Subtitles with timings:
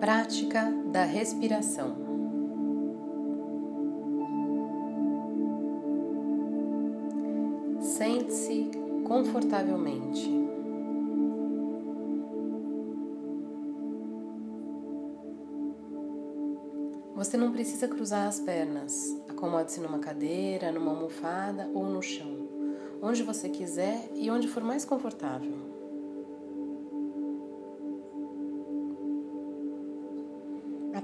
[0.00, 1.94] Prática da respiração.
[7.82, 8.70] Sente-se
[9.06, 10.40] confortavelmente.
[17.14, 19.22] Você não precisa cruzar as pernas.
[19.28, 22.48] Acomode-se numa cadeira, numa almofada ou no chão,
[23.02, 25.69] onde você quiser e onde for mais confortável.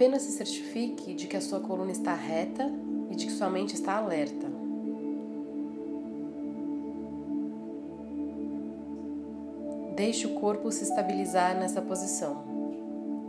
[0.00, 2.72] Apenas se certifique de que a sua coluna está reta
[3.10, 4.50] e de que sua mente está alerta.
[9.94, 12.42] Deixe o corpo se estabilizar nessa posição.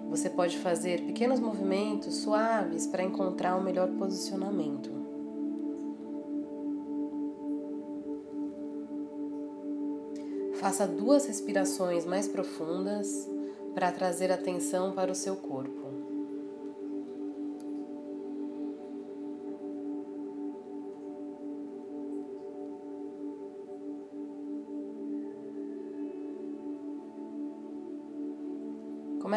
[0.10, 4.90] Você pode fazer pequenos movimentos suaves para encontrar o melhor posicionamento.
[10.54, 13.30] Faça duas respirações mais profundas
[13.76, 16.01] para trazer atenção para o seu corpo.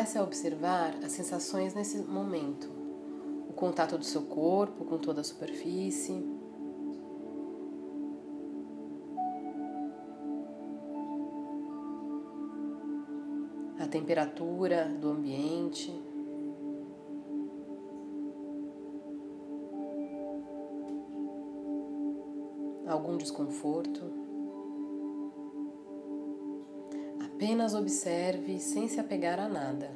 [0.04, 2.70] Comece a observar as sensações nesse momento.
[3.48, 6.22] O contato do seu corpo com toda a superfície.
[13.78, 15.90] A temperatura do ambiente.
[22.86, 24.23] Algum desconforto.
[27.34, 29.90] Apenas observe sem se apegar a nada.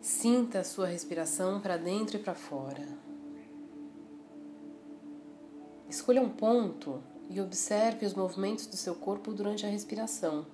[0.00, 2.88] Sinta a sua respiração para dentro e para fora.
[5.86, 10.46] Escolha um ponto e observe os movimentos do seu corpo durante a respiração.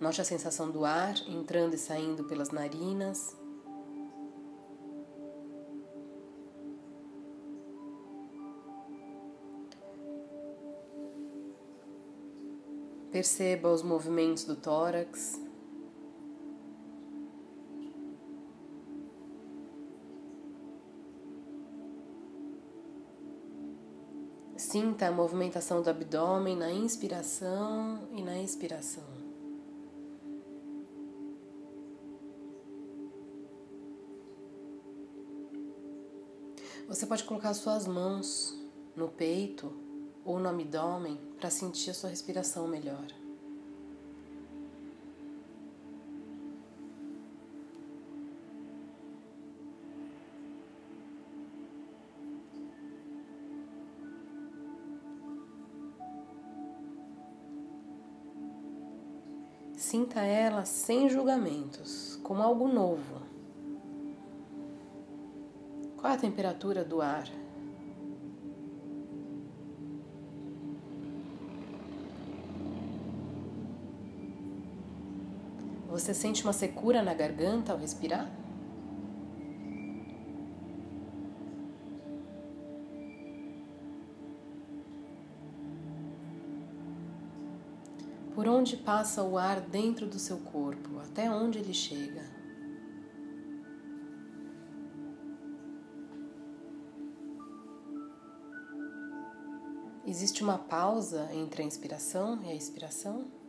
[0.00, 3.36] Note a sensação do ar entrando e saindo pelas narinas.
[13.14, 15.40] Perceba os movimentos do tórax.
[24.56, 29.04] Sinta a movimentação do abdômen na inspiração e na expiração.
[36.88, 38.60] Você pode colocar suas mãos
[38.96, 39.83] no peito
[40.24, 43.06] ou no abdômen para sentir a sua respiração melhor.
[59.76, 63.22] Sinta ela sem julgamentos, como algo novo.
[65.96, 67.28] Qual é a temperatura do ar?
[75.94, 78.28] Você sente uma secura na garganta ao respirar?
[88.34, 90.98] Por onde passa o ar dentro do seu corpo?
[90.98, 92.24] Até onde ele chega?
[100.04, 103.43] Existe uma pausa entre a inspiração e a expiração?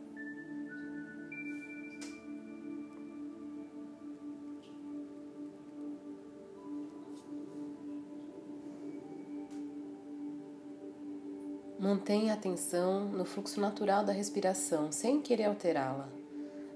[12.06, 16.08] Mantenha a atenção no fluxo natural da respiração, sem querer alterá-la.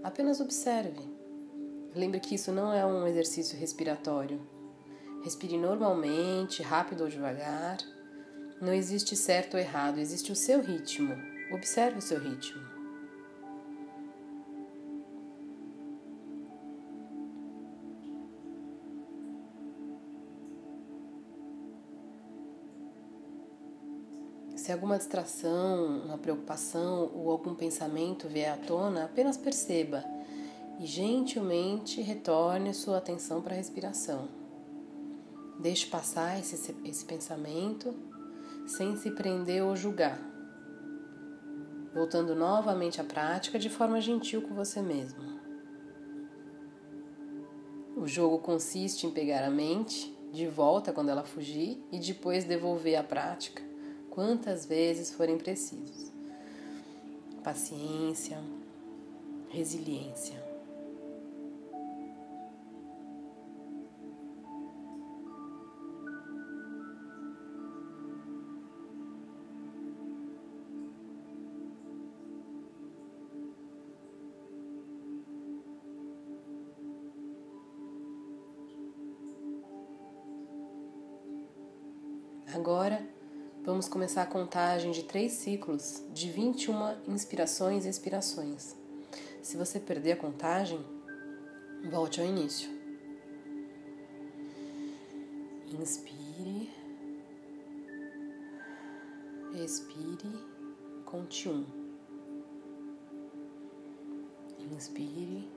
[0.02, 1.08] Apenas observe.
[1.94, 4.40] Lembre que isso não é um exercício respiratório.
[5.22, 7.78] Respire normalmente, rápido ou devagar.
[8.60, 11.14] Não existe certo ou errado, existe o seu ritmo.
[11.52, 12.69] Observe o seu ritmo.
[24.70, 30.04] Se alguma distração, uma preocupação ou algum pensamento vier à tona, apenas perceba
[30.78, 34.28] e gentilmente retorne sua atenção para a respiração.
[35.58, 37.92] Deixe passar esse, esse pensamento
[38.64, 40.20] sem se prender ou julgar,
[41.92, 45.20] voltando novamente à prática de forma gentil com você mesmo.
[47.96, 52.94] O jogo consiste em pegar a mente de volta quando ela fugir e depois devolver
[52.94, 53.68] a prática
[54.10, 56.10] quantas vezes forem precisos.
[57.42, 58.38] Paciência,
[59.48, 60.50] resiliência.
[82.52, 83.19] Agora
[83.64, 88.74] vamos começar a contagem de três ciclos de 21 inspirações e expirações.
[89.42, 90.84] Se você perder a contagem,
[91.90, 92.70] volte ao início.
[95.66, 96.70] Inspire,
[99.54, 100.38] expire,
[101.04, 101.64] conte um.
[104.58, 105.48] Inspire,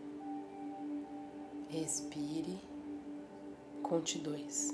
[1.72, 2.60] expire,
[3.82, 4.74] conte dois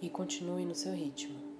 [0.00, 1.53] e continue no seu ritmo.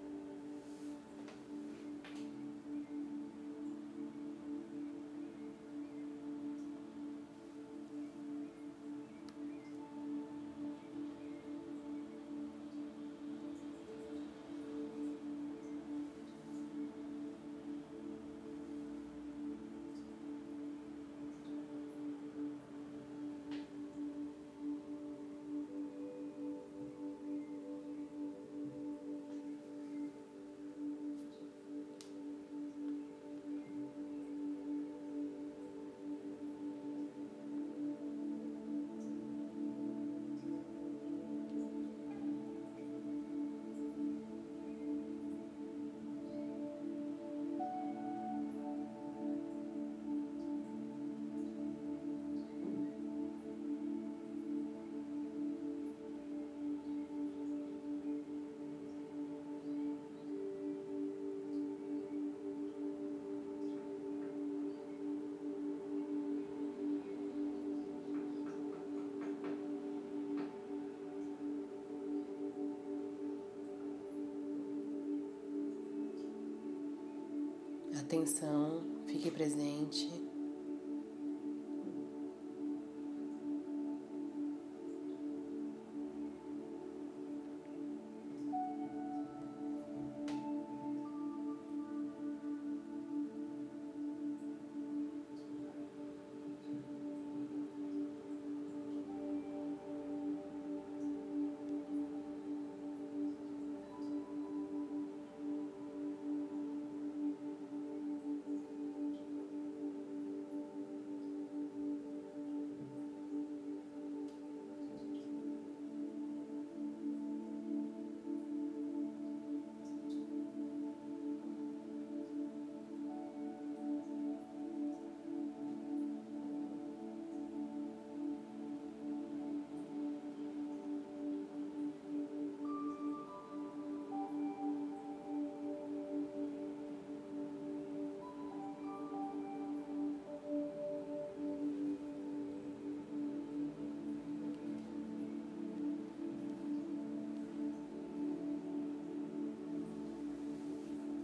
[78.14, 80.08] Atenção, fique presente.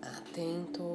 [0.03, 0.90] Atento.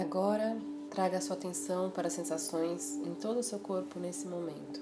[0.00, 0.56] Agora,
[0.88, 4.80] traga sua atenção para as sensações em todo o seu corpo nesse momento.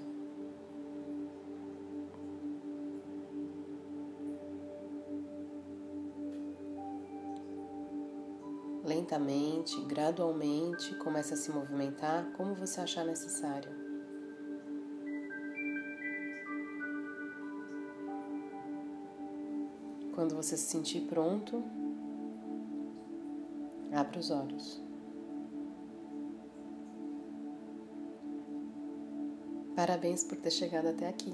[8.85, 13.73] Lentamente, gradualmente, comece a se movimentar como você achar necessário.
[20.15, 21.65] Quando você se sentir pronto,
[23.93, 24.90] abra os olhos.
[29.75, 31.33] Parabéns por ter chegado até aqui.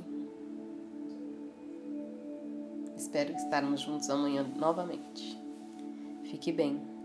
[2.96, 5.38] Espero estarmos juntos amanhã novamente.
[6.24, 6.95] Fique bem.